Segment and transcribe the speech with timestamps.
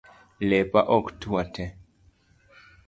[0.49, 1.69] Lepa ok otuo tee